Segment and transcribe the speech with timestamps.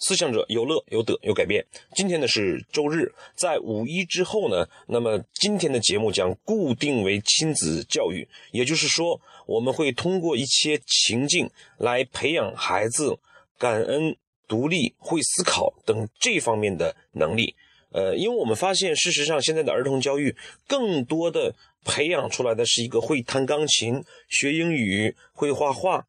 [0.00, 1.64] 思想者有乐有得有改变。
[1.94, 13.18] 今天呢是周日，在五一之后呢，那么今天的节目将固定为亲子教育，也就是说，我们会通过一些情境来培养孩子
[13.58, 14.16] 感恩、
[14.48, 17.54] 独立、会思考等这方面的能力。
[17.92, 20.34] 呃，因为我们发现，事实上现在的儿童教育
[20.66, 21.54] 更多的
[21.84, 26.06] 培养出来的是一个会弹钢琴、学英语、会画画、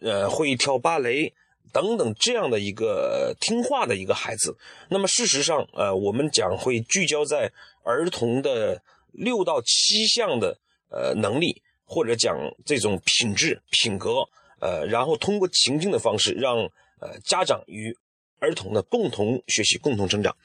[0.00, 1.32] 呃，会跳芭蕾。
[1.72, 4.54] 等等，这样的一个听话的一个孩子，
[4.90, 7.50] 那么事实上，呃，我们讲会聚焦在
[7.82, 10.58] 儿童的六到七项的
[10.90, 14.28] 呃能力，或者讲这种品质、品格，
[14.60, 16.58] 呃，然后通过情境的方式，让
[17.00, 17.96] 呃家长与
[18.38, 20.36] 儿童呢共同学习、共同成长。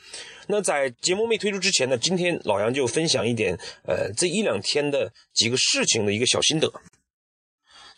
[0.47, 6.71] 那在节目没推出之前呢，今天老杨就分享一点，呃，这一两天的几个事情的一个小心得。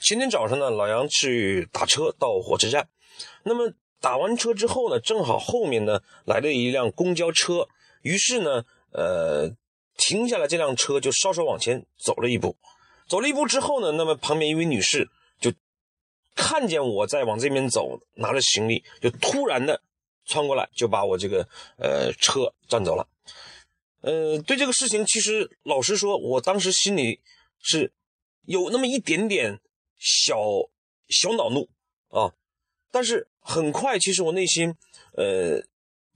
[0.02, 2.88] 前天早上呢，老杨去打车到火车站。
[3.44, 7.68] 那么打完车之后呢，正好后面呢来了一辆公交车，
[8.02, 9.49] 于是呢，呃，
[9.98, 12.55] 停下来这辆车就稍稍往前走了一步，
[13.08, 15.52] 走了一步之后呢，那么旁边一位女士就
[16.35, 19.82] 看见我在往这边走，拿着行李，就突然的
[20.26, 21.46] 穿过来，就把我这个
[21.77, 23.05] 呃车占走了。
[24.02, 27.20] 呃，对这个事情，其实老实说，我当时心里
[27.62, 27.91] 是
[28.46, 29.60] 有那么一点点
[29.98, 30.38] 小
[31.10, 31.68] 小恼怒
[32.08, 32.34] 啊。
[32.91, 34.73] 但是很快，其实我内心，
[35.15, 35.62] 呃，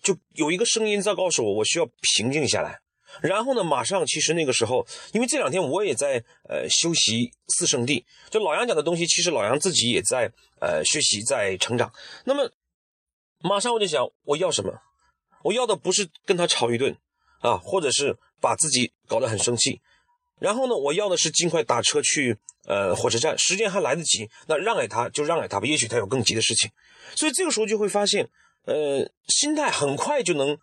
[0.02, 2.80] 就有一个声音在告诉我，我需要平静下来。
[3.22, 11.94] 然后呢，马上，其实那个时候，因为这两天我也在呃修习四圣地，就老杨讲的东西，其实老杨自己也在呃学习，在成长。
[12.26, 12.52] 那么，
[13.42, 14.74] 马上我就想，我要什么？
[15.44, 16.98] 我要的不是跟他吵一顿
[17.42, 19.80] 啊，或者是把自己搞得很生气。
[20.40, 22.36] 然后呢，我要的是尽快打车去
[22.66, 26.70] 呃火车站，时间还来得及，那让给他就让给他吧，也许他有更急的事情。
[27.16, 28.30] 所以这个时候就会发现，
[28.66, 30.58] 呃，心态很快就能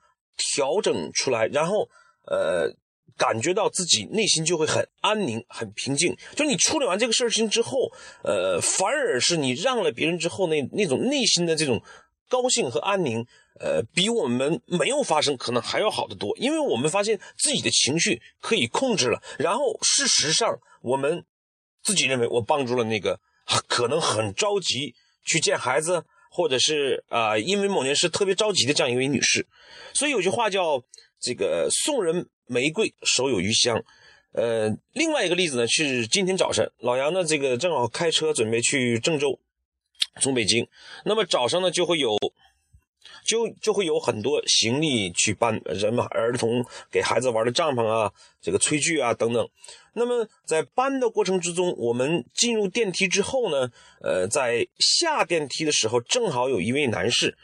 [0.55, 1.89] 调整出来，然后
[2.27, 2.73] 呃，
[3.17, 6.17] 感觉到自己内心就会很安宁、很平静。
[6.35, 7.92] 就你处理完这个事情之后，
[8.23, 11.83] 呃，反而是你让了别人之后，那那种内心的这种
[12.29, 13.27] 高兴和安宁。
[13.63, 19.23] 呃，比我们没有发生可能还要好得多，因为我们发现自己的情绪可以控制了。
[19.39, 21.23] 然后事实上，我们
[21.83, 23.18] 自己认为我帮助了那个
[23.67, 29.46] 可能很着急去见孩子，或者是啊，因为某件事特别着急的这样一位女士。
[29.95, 30.83] 所以有句话叫
[31.20, 33.83] “这个送人玫瑰，手有余香”。
[34.33, 39.39] 呃，另外一个例子呢，是今天早晨老杨呢，这个正好开车准备去郑州，
[40.20, 40.67] 从北京，
[41.05, 42.17] 那么早上呢就会有。
[43.25, 49.48] 就就会有很多行李去搬，人们儿童给孩子玩的帐篷啊，这个炊具啊等等。
[49.92, 53.70] 那么在搬的过程之中，我们进入电梯之后呢，
[54.03, 57.36] 呃，在下电梯的时候，正好有一位男士，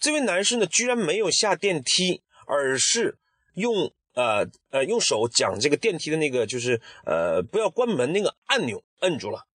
[0.00, 3.16] 这位男士呢，居然没有下电梯，而是
[3.54, 9.46] 用呃呃用手将这个电梯的那个就是呃不要关门那个按钮摁住了。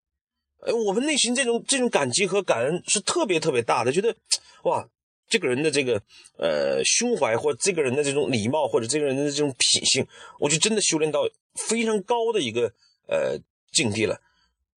[0.61, 4.15] 呃，我们内心这种这种感激和感恩是特别特别大的，觉得
[4.63, 4.87] 哇。
[5.29, 6.01] 这个人的这个
[6.37, 10.05] 呃胸怀，或者这个人的这种礼貌，或者这个人的这种品性，
[10.39, 11.21] 我就真的修炼到
[11.53, 12.73] 非常高的一个
[13.07, 13.37] 呃
[13.71, 14.19] 境地了。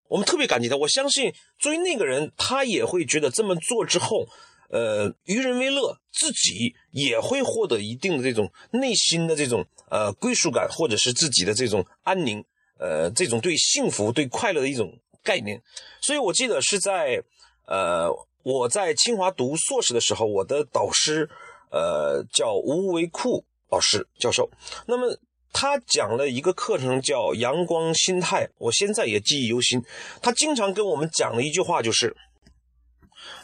[0.09, 4.27] 我们特别感激他，我相信作为那个人，他也会觉得这么做之后，
[4.71, 12.45] 呃，于人为乐，自己也会获得一定的这种内心的这种呃归属感，或者是自己的这种安宁，
[12.79, 15.63] 呃，这种对幸福、对快乐的一种概念。
[16.03, 17.23] 所以我记得是在
[17.67, 18.11] 呃。
[18.43, 21.29] 我在清华读硕士的时候，我的导师，
[21.71, 24.51] 呃，叫吴维库老师教授。
[24.87, 25.19] 那么
[25.53, 29.83] 他讲了一个课程叫阳光心态，我现在也记忆犹新。
[30.23, 32.17] 他经常跟我们讲的一句话就是：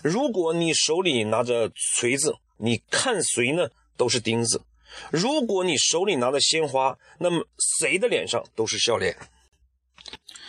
[0.03, 4.59] 如果你手里拿着锤子，你看谁呢都是钉子；
[5.11, 7.45] 如果你手里拿着鲜花，那么
[7.79, 9.17] 谁的脸上都是笑脸。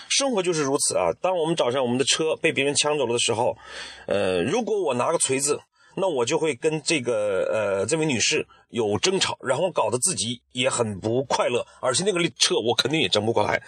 [0.09, 1.11] 生活就是如此啊！
[1.21, 3.57] 当我们早上我们的车被别人抢走了的时候，
[4.05, 5.59] 呃，如果我拿个锤子，
[5.95, 13.61] 那我就会跟这个呃这位女士有争吵，然后搞得自己也很不快乐，而且那个车我肯定也争不过来，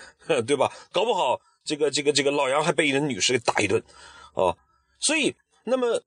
[0.45, 0.71] 对吧？
[0.91, 3.81] 搞不好这个这个这个老杨还被人女士给打一顿，
[4.33, 4.55] 啊！
[4.99, 5.35] 所以
[5.65, 6.01] 那么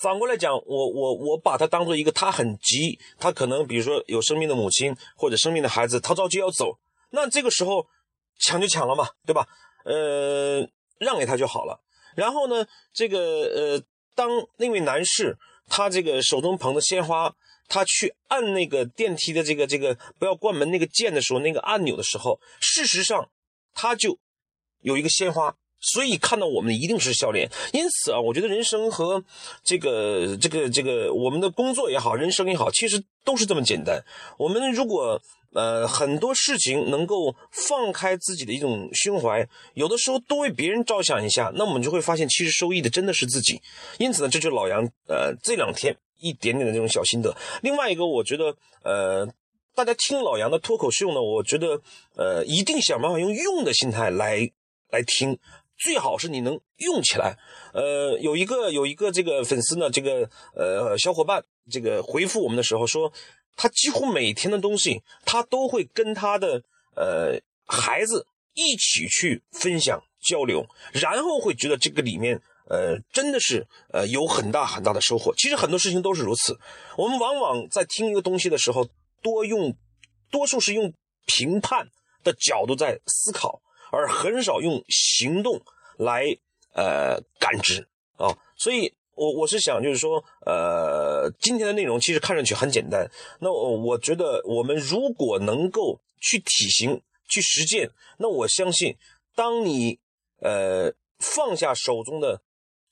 [0.00, 6.78] 反过来讲，我我我把他当做一个他很急，他可能比如说有生病的母亲或者生病的孩子，他着急要走，
[7.10, 7.86] 那这个时候。
[8.38, 9.46] 抢就抢了嘛，对吧？
[9.84, 10.60] 呃，
[10.98, 11.80] 让给他就好了。
[12.14, 13.82] 然后呢，这个呃，
[14.14, 15.36] 当那位男士
[15.66, 17.34] 他这个手中捧的鲜花，
[17.68, 23.28] 他去按那个电梯的这个这个不要关门那个键的时候，那个按钮的时候，事实上
[23.74, 24.18] 他就
[24.80, 27.48] 有一个鲜花所以看到我们的一定是笑脸。
[27.72, 29.22] 因此啊，我觉得人生和
[29.62, 34.02] 这个这个这个我们的工作也好，人生也好，其实都是这么简单。
[34.38, 35.20] 我们如果
[35.52, 43.60] 呃很多事情能够放开自己的一种胸怀，有的时候多为别人着想一下，那我们就会发现，其实受益的真的是自己。
[43.98, 47.36] 因此呢，这就是老杨呃这两天一点点的这种小心得。
[47.62, 49.28] 另外一个，我觉得呃。
[49.76, 51.78] 大家听老杨的脱口秀呢，我觉得，
[52.16, 54.50] 呃，一定想办法用用的心态来
[54.90, 55.38] 来听，
[55.78, 57.36] 最好是你能用起来。
[57.72, 63.12] 呃，有一个有一个这个粉丝呢，这个呃小伙伴，这个回复我们的时候说，
[63.54, 66.62] 他几乎每天的东西，他都会跟他的
[66.94, 75.34] 呃孩子一起去分享交流，然后会觉得这个里面呃真的是呃有很大很大的收获。
[75.36, 76.58] 其实很多事情都是如此，
[76.96, 78.88] 我们往往在听一个东西的时候。
[79.22, 79.74] 多用，
[80.30, 80.92] 多数是用
[81.24, 81.88] 评判
[82.22, 83.60] 的角度在思考，
[83.96, 85.60] 而很少用行动
[85.96, 86.36] 来
[86.74, 88.36] 呃感知啊。
[88.56, 93.10] 所以，我我是想，就是说，呃，今天的内容其实看上去很简单。
[93.40, 98.96] 那我我觉得，我们如果能够去体行、去实践，那我相信，
[99.34, 99.98] 当你
[100.40, 102.42] 呃放下手中的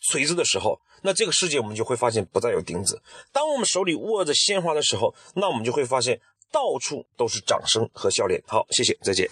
[0.00, 3.02] 锤子的时候，那这个世界我们就会发现不再有钉子。
[3.32, 6.18] 当我们手里握着鲜花的时候，那我们就会发现
[6.50, 8.42] 到处都是掌声和笑脸。
[8.46, 9.28] 好，谢谢，再见。